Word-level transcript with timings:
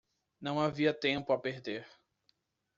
Não 0.41 0.59
havia 0.59 0.95
tempo 0.95 1.31
a 1.31 1.37
perder. 1.39 1.85